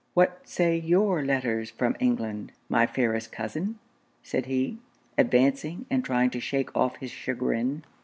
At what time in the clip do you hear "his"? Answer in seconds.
6.95-7.11